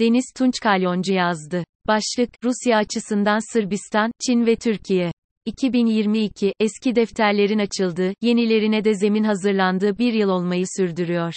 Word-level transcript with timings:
Deniz 0.00 0.24
Tunç 0.36 0.54
Kalyoncu 0.62 1.12
yazdı. 1.12 1.64
Başlık, 1.86 2.30
Rusya 2.44 2.78
açısından 2.78 3.52
Sırbistan, 3.52 4.12
Çin 4.26 4.46
ve 4.46 4.56
Türkiye. 4.56 5.12
2022, 5.44 6.54
eski 6.60 6.96
defterlerin 6.96 7.58
açıldığı, 7.58 8.12
yenilerine 8.20 8.84
de 8.84 8.94
zemin 8.94 9.24
hazırlandığı 9.24 9.98
bir 9.98 10.12
yıl 10.12 10.28
olmayı 10.28 10.64
sürdürüyor. 10.76 11.34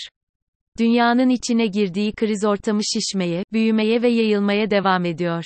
Dünyanın 0.80 1.30
içine 1.30 1.68
girdiği 1.68 2.14
kriz 2.14 2.46
ortamı 2.46 2.82
şişmeye, 2.84 3.44
büyümeye 3.54 4.02
ve 4.02 4.10
yayılmaya 4.10 4.72
devam 4.72 5.06
ediyor. 5.06 5.44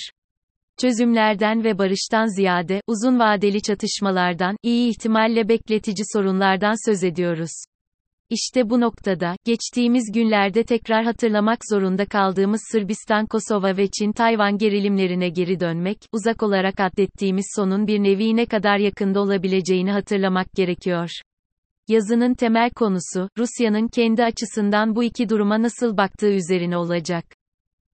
Çözümlerden 0.80 1.64
ve 1.64 1.78
barıştan 1.78 2.36
ziyade, 2.36 2.80
uzun 2.86 3.18
vadeli 3.18 3.62
çatışmalardan, 3.62 4.56
iyi 4.62 4.90
ihtimalle 4.90 5.48
bekletici 5.48 6.04
sorunlardan 6.12 6.90
söz 6.90 7.04
ediyoruz. 7.04 7.64
İşte 8.30 8.70
bu 8.70 8.80
noktada, 8.80 9.36
geçtiğimiz 9.44 10.12
günlerde 10.14 10.64
tekrar 10.64 11.04
hatırlamak 11.04 11.58
zorunda 11.70 12.06
kaldığımız 12.06 12.60
Sırbistan, 12.72 13.26
Kosova 13.26 13.76
ve 13.76 13.86
Çin-Tayvan 13.86 14.58
gerilimlerine 14.58 15.28
geri 15.28 15.60
dönmek, 15.60 15.98
uzak 16.12 16.42
olarak 16.42 16.80
adettiğimiz 16.80 17.46
sonun 17.56 17.86
bir 17.86 17.98
nevi 17.98 18.36
ne 18.36 18.46
kadar 18.46 18.78
yakında 18.78 19.20
olabileceğini 19.20 19.92
hatırlamak 19.92 20.52
gerekiyor. 20.52 21.10
Yazının 21.88 22.34
temel 22.34 22.70
konusu, 22.70 23.28
Rusya'nın 23.38 23.88
kendi 23.88 24.24
açısından 24.24 24.96
bu 24.96 25.04
iki 25.04 25.28
duruma 25.28 25.62
nasıl 25.62 25.96
baktığı 25.96 26.32
üzerine 26.32 26.76
olacak. 26.76 27.37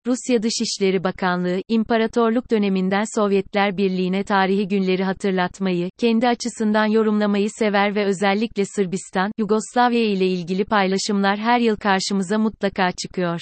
Rusya 0.07 0.43
Dışişleri 0.43 1.03
Bakanlığı, 1.03 1.62
İmparatorluk 1.67 2.52
döneminden 2.52 3.03
Sovyetler 3.16 3.77
Birliği'ne 3.77 4.23
tarihi 4.23 4.67
günleri 4.67 5.03
hatırlatmayı, 5.03 5.89
kendi 5.99 6.27
açısından 6.27 6.85
yorumlamayı 6.85 7.49
sever 7.49 7.95
ve 7.95 8.05
özellikle 8.05 8.66
Sırbistan, 8.66 9.31
Yugoslavya 9.38 10.03
ile 10.03 10.27
ilgili 10.27 10.66
paylaşımlar 10.66 11.38
her 11.38 11.59
yıl 11.59 11.75
karşımıza 11.75 12.38
mutlaka 12.38 12.91
çıkıyor. 12.91 13.39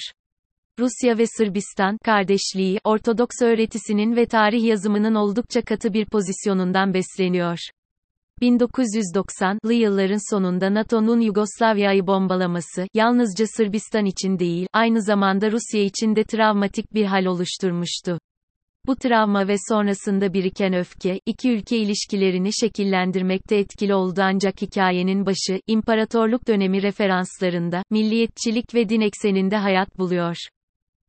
Rusya 0.78 1.18
ve 1.18 1.26
Sırbistan, 1.26 1.98
kardeşliği, 2.04 2.78
Ortodoks 2.84 3.42
öğretisinin 3.42 4.16
ve 4.16 4.26
tarih 4.26 4.64
yazımının 4.64 5.14
oldukça 5.14 5.62
katı 5.62 5.92
bir 5.92 6.06
pozisyonundan 6.06 6.94
besleniyor. 6.94 7.58
1990'lı 8.42 9.72
yılların 9.72 10.30
sonunda 10.34 10.74
NATO'nun 10.74 11.20
Yugoslavya'yı 11.20 12.06
bombalaması, 12.06 12.86
yalnızca 12.94 13.46
Sırbistan 13.46 14.04
için 14.04 14.38
değil, 14.38 14.66
aynı 14.72 15.02
zamanda 15.02 15.52
Rusya 15.52 15.82
için 15.82 16.16
de 16.16 16.24
travmatik 16.24 16.94
bir 16.94 17.04
hal 17.04 17.24
oluşturmuştu. 17.24 18.18
Bu 18.86 18.96
travma 18.96 19.48
ve 19.48 19.56
sonrasında 19.68 20.32
biriken 20.32 20.74
öfke, 20.74 21.20
iki 21.26 21.50
ülke 21.50 21.78
ilişkilerini 21.78 22.50
şekillendirmekte 22.60 23.56
etkili 23.56 23.94
oldu 23.94 24.20
ancak 24.22 24.62
hikayenin 24.62 25.26
başı, 25.26 25.60
imparatorluk 25.66 26.48
dönemi 26.48 26.82
referanslarında, 26.82 27.82
milliyetçilik 27.90 28.74
ve 28.74 28.88
din 28.88 29.00
ekseninde 29.00 29.56
hayat 29.56 29.98
buluyor. 29.98 30.36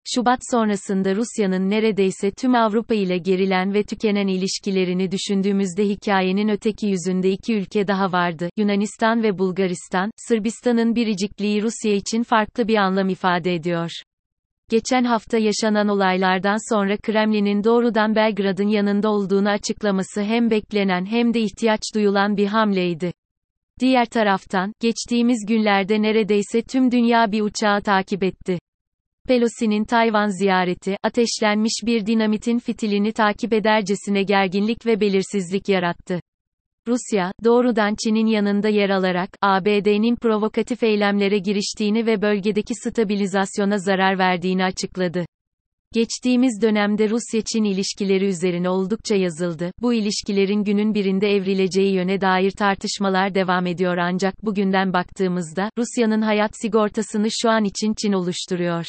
Şubat 0.05 0.39
sonrasında 0.51 1.15
Rusya'nın 1.15 1.69
neredeyse 1.69 2.31
tüm 2.31 2.55
Avrupa 2.55 2.95
ile 2.95 3.17
gerilen 3.17 3.73
ve 3.73 3.83
tükenen 3.83 4.27
ilişkilerini 4.27 5.11
düşündüğümüzde 5.11 5.83
hikayenin 5.83 6.47
öteki 6.47 6.87
yüzünde 6.87 7.31
iki 7.31 7.55
ülke 7.55 7.87
daha 7.87 8.11
vardı. 8.11 8.49
Yunanistan 8.57 9.23
ve 9.23 9.37
Bulgaristan, 9.37 10.11
Sırbistan'ın 10.17 10.95
biricikliği 10.95 11.61
Rusya 11.61 11.93
için 11.93 12.23
farklı 12.23 12.67
bir 12.67 12.75
anlam 12.75 13.09
ifade 13.09 13.55
ediyor. 13.55 13.91
Geçen 14.69 15.03
hafta 15.03 15.37
yaşanan 15.37 15.87
olaylardan 15.87 16.73
sonra 16.73 16.97
Kremlin'in 16.97 17.63
doğrudan 17.63 18.15
Belgrad'ın 18.15 18.67
yanında 18.67 19.09
olduğunu 19.09 19.49
açıklaması 19.49 20.21
hem 20.21 20.49
beklenen 20.49 21.05
hem 21.05 21.33
de 21.33 21.41
ihtiyaç 21.41 21.81
duyulan 21.95 22.37
bir 22.37 22.47
hamleydi. 22.47 23.13
Diğer 23.79 24.05
taraftan, 24.05 24.73
geçtiğimiz 24.81 25.45
günlerde 25.47 26.01
neredeyse 26.01 26.61
tüm 26.61 26.91
dünya 26.91 27.31
bir 27.31 27.41
uçağı 27.41 27.81
takip 27.81 28.23
etti. 28.23 28.59
Pelosi'nin 29.27 29.85
Tayvan 29.85 30.39
ziyareti, 30.39 30.97
ateşlenmiş 31.03 31.73
bir 31.85 32.05
dinamitin 32.05 32.59
fitilini 32.59 33.11
takip 33.13 33.53
edercesine 33.53 34.23
gerginlik 34.23 34.85
ve 34.85 34.99
belirsizlik 35.01 35.69
yarattı. 35.69 36.19
Rusya, 36.87 37.31
doğrudan 37.43 37.95
Çin'in 38.03 38.25
yanında 38.25 38.69
yer 38.69 38.89
alarak, 38.89 39.29
ABD'nin 39.41 40.15
provokatif 40.15 40.83
eylemlere 40.83 41.37
giriştiğini 41.37 42.05
ve 42.05 42.21
bölgedeki 42.21 42.73
stabilizasyona 42.75 43.77
zarar 43.77 44.17
verdiğini 44.17 44.63
açıkladı. 44.63 45.25
Geçtiğimiz 45.93 46.61
dönemde 46.61 47.09
Rusya-Çin 47.09 47.63
ilişkileri 47.63 48.25
üzerine 48.25 48.69
oldukça 48.69 49.15
yazıldı. 49.15 49.71
Bu 49.81 49.93
ilişkilerin 49.93 50.63
günün 50.63 50.93
birinde 50.93 51.35
evrileceği 51.35 51.93
yöne 51.93 52.21
dair 52.21 52.51
tartışmalar 52.51 53.35
devam 53.35 53.67
ediyor 53.67 53.97
ancak 53.97 54.45
bugünden 54.45 54.93
baktığımızda, 54.93 55.69
Rusya'nın 55.77 56.21
hayat 56.21 56.51
sigortasını 56.61 57.27
şu 57.41 57.49
an 57.49 57.63
için 57.63 57.93
Çin 58.01 58.13
oluşturuyor. 58.13 58.85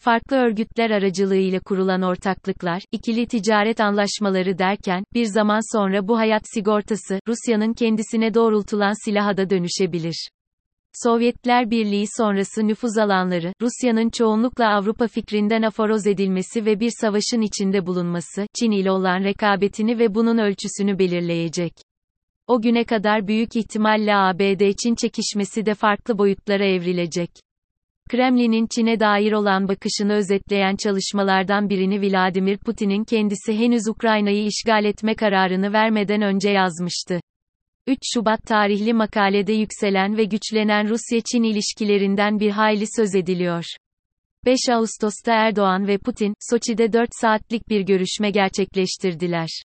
Farklı 0.00 0.36
örgütler 0.36 0.90
aracılığıyla 0.90 1.60
kurulan 1.60 2.02
ortaklıklar, 2.02 2.82
ikili 2.92 3.26
ticaret 3.26 3.80
anlaşmaları 3.80 4.58
derken, 4.58 5.04
bir 5.14 5.24
zaman 5.24 5.76
sonra 5.76 6.08
bu 6.08 6.18
hayat 6.18 6.42
sigortası, 6.54 7.20
Rusya'nın 7.28 7.72
kendisine 7.72 8.34
doğrultulan 8.34 9.04
silaha 9.04 9.36
da 9.36 9.50
dönüşebilir. 9.50 10.28
Sovyetler 10.92 11.70
Birliği 11.70 12.04
sonrası 12.16 12.68
nüfuz 12.68 12.98
alanları, 12.98 13.52
Rusya'nın 13.62 14.10
çoğunlukla 14.10 14.68
Avrupa 14.68 15.06
fikrinden 15.06 15.62
aforoz 15.62 16.06
edilmesi 16.06 16.66
ve 16.66 16.80
bir 16.80 16.92
savaşın 17.00 17.40
içinde 17.40 17.86
bulunması, 17.86 18.46
Çin 18.60 18.70
ile 18.70 18.90
olan 18.90 19.24
rekabetini 19.24 19.98
ve 19.98 20.14
bunun 20.14 20.38
ölçüsünü 20.38 20.98
belirleyecek. 20.98 21.72
O 22.46 22.62
güne 22.62 22.84
kadar 22.84 23.26
büyük 23.26 23.56
ihtimalle 23.56 24.14
ABD-Çin 24.14 24.94
çekişmesi 24.94 25.66
de 25.66 25.74
farklı 25.74 26.18
boyutlara 26.18 26.64
evrilecek. 26.64 27.30
Kremlin'in 28.08 28.66
Çin'e 28.66 29.00
dair 29.00 29.32
olan 29.32 29.68
bakışını 29.68 30.12
özetleyen 30.12 30.76
çalışmalardan 30.76 31.70
birini 31.70 32.02
Vladimir 32.02 32.58
Putin'in 32.58 33.04
kendisi 33.04 33.58
henüz 33.58 33.88
Ukrayna'yı 33.88 34.46
işgal 34.46 34.84
etme 34.84 35.14
kararını 35.14 35.72
vermeden 35.72 36.22
önce 36.22 36.50
yazmıştı. 36.50 37.20
3 37.86 37.98
Şubat 38.14 38.42
tarihli 38.42 38.92
makalede 38.92 39.52
yükselen 39.52 40.16
ve 40.16 40.24
güçlenen 40.24 40.88
Rusya-Çin 40.88 41.42
ilişkilerinden 41.42 42.40
bir 42.40 42.50
hayli 42.50 42.84
söz 42.96 43.14
ediliyor. 43.14 43.64
5 44.44 44.58
Ağustos'ta 44.70 45.32
Erdoğan 45.32 45.86
ve 45.88 45.98
Putin, 45.98 46.34
Soçi'de 46.50 46.92
4 46.92 47.10
saatlik 47.20 47.68
bir 47.68 47.80
görüşme 47.80 48.30
gerçekleştirdiler. 48.30 49.62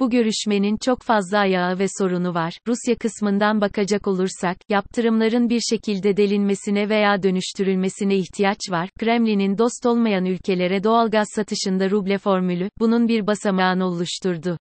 Bu 0.00 0.10
görüşmenin 0.10 0.76
çok 0.76 1.02
fazla 1.02 1.38
ayağı 1.38 1.78
ve 1.78 1.86
sorunu 1.98 2.34
var. 2.34 2.58
Rusya 2.68 2.96
kısmından 2.96 3.60
bakacak 3.60 4.06
olursak, 4.06 4.56
yaptırımların 4.68 5.48
bir 5.48 5.60
şekilde 5.60 6.16
delinmesine 6.16 6.88
veya 6.88 7.22
dönüştürülmesine 7.22 8.16
ihtiyaç 8.16 8.58
var. 8.70 8.88
Kremlin'in 8.98 9.58
dost 9.58 9.86
olmayan 9.86 10.24
ülkelere 10.24 10.84
doğalgaz 10.84 11.28
satışında 11.34 11.90
ruble 11.90 12.18
formülü, 12.18 12.68
bunun 12.80 13.08
bir 13.08 13.26
basamağını 13.26 13.84
oluşturdu. 13.86 14.58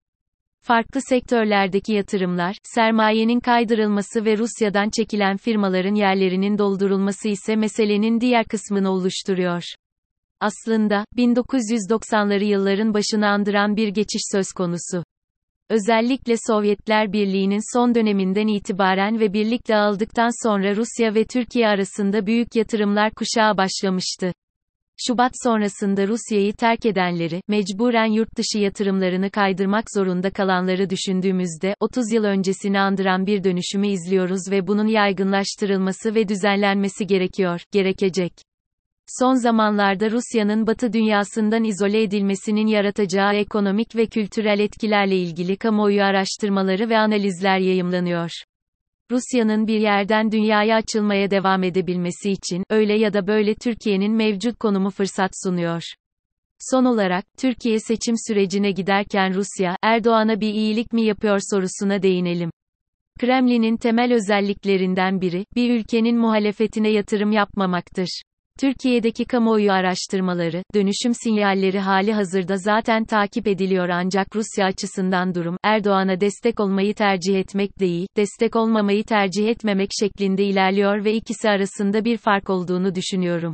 Farklı 0.62 1.02
sektörlerdeki 1.02 1.94
yatırımlar, 1.94 2.56
sermayenin 2.64 3.40
kaydırılması 3.40 4.26
ve 4.26 4.38
Rusya'dan 4.38 4.90
çekilen 4.90 5.38
firmaların 5.38 5.96
yerlerinin 5.96 6.58
doldurulması 6.58 7.28
ise 7.28 7.56
meselenin 7.56 8.22
diğer 8.22 8.46
kısmını 8.46 8.92
oluşturuyor. 8.92 9.64
Aslında, 10.40 11.06
1990'ları 11.18 12.44
yılların 12.44 12.94
başını 12.94 13.28
andıran 13.28 13.76
bir 13.76 13.88
geçiş 13.88 14.22
söz 14.32 14.48
konusu. 14.52 15.04
Özellikle 15.70 16.36
Sovyetler 16.48 17.14
Birliği'nin 17.14 17.78
son 17.78 17.96
döneminden 17.96 18.48
itibaren 18.48 19.20
ve 19.20 19.34
birlik 19.34 19.68
dağıldıktan 19.68 20.48
sonra 20.48 20.76
Rusya 20.76 21.16
ve 21.16 21.26
Türkiye 21.26 21.68
arasında 21.68 22.26
büyük 22.26 22.56
yatırımlar 22.56 23.12
kuşağı 23.12 23.58
başlamıştı. 23.58 24.34
Şubat 25.08 25.32
sonrasında 25.44 26.08
Rusya'yı 26.08 26.54
terk 26.54 26.86
edenleri, 26.86 27.42
mecburen 27.48 28.12
yurt 28.12 28.38
dışı 28.38 28.64
yatırımlarını 28.64 29.32
kaydırmak 29.32 29.86
zorunda 29.96 30.30
kalanları 30.30 30.90
düşündüğümüzde, 30.90 31.76
30 31.80 32.12
yıl 32.12 32.24
öncesini 32.24 32.80
andıran 32.80 33.26
bir 33.26 33.44
dönüşümü 33.44 33.88
izliyoruz 33.88 34.52
ve 34.52 34.68
bunun 34.68 34.88
yaygınlaştırılması 34.88 36.16
ve 36.16 36.28
düzenlenmesi 36.28 37.08
gerekiyor, 37.08 37.62
gerekecek. 37.72 38.34
Son 39.08 39.34
zamanlarda 39.34 40.12
Rusya'nın 40.12 40.68
Batı 40.68 40.94
dünyasından 40.94 41.64
izole 41.64 42.02
edilmesinin 42.02 42.68
yaratacağı 42.68 43.34
ekonomik 43.34 43.96
ve 43.96 44.06
kültürel 44.06 44.60
etkilerle 44.60 45.18
ilgili 45.18 45.58
kamuoyu 45.58 46.04
araştırmaları 46.04 46.90
ve 46.90 46.98
analizler 46.98 47.60
yayımlanıyor. 47.60 48.30
Rusya'nın 49.12 49.68
bir 49.68 49.80
yerden 49.80 50.32
dünyaya 50.32 50.76
açılmaya 50.76 51.32
devam 51.32 51.64
edebilmesi 51.64 52.32
için, 52.32 52.64
öyle 52.70 53.00
ya 53.00 53.14
da 53.14 53.28
böyle 53.28 53.56
Türkiye'nin 53.56 54.14
mevcut 54.14 54.60
konumu 54.60 54.90
fırsat 54.90 55.32
sunuyor. 55.44 55.84
Son 56.60 56.86
olarak, 56.86 57.26
Türkiye 57.38 57.80
seçim 57.80 58.16
sürecine 58.28 58.72
giderken 58.72 59.34
Rusya, 59.34 59.78
Erdoğan'a 59.82 60.42
bir 60.42 60.54
iyilik 60.54 60.94
mi 60.94 61.06
yapıyor 61.06 61.40
sorusuna 61.52 62.02
değinelim. 62.02 62.52
Kremlin'in 63.20 63.78
temel 63.78 64.14
özelliklerinden 64.14 65.22
biri, 65.22 65.46
bir 65.56 65.80
ülkenin 65.80 66.18
muhalefetine 66.18 66.90
yatırım 66.90 67.32
yapmamaktır. 67.32 68.22
Türkiye'deki 68.60 69.26
kamuoyu 69.26 69.72
araştırmaları, 69.72 70.64
dönüşüm 70.76 71.14
sinyalleri 71.14 71.80
hali 71.80 72.14
hazırda 72.14 72.58
zaten 72.58 73.06
takip 73.06 73.48
ediliyor 73.48 73.90
ancak 73.90 74.36
Rusya 74.36 74.66
açısından 74.66 75.36
durum, 75.36 75.58
Erdoğan'a 75.64 76.22
destek 76.22 76.60
olmayı 76.60 76.94
tercih 76.94 77.40
etmek 77.40 77.80
değil, 77.80 78.08
destek 78.18 78.56
olmamayı 78.56 79.04
tercih 79.04 79.48
etmemek 79.48 79.90
şeklinde 80.00 80.44
ilerliyor 80.44 81.06
ve 81.06 81.14
ikisi 81.14 81.50
arasında 81.50 82.06
bir 82.06 82.18
fark 82.18 82.50
olduğunu 82.50 82.96
düşünüyorum. 82.96 83.54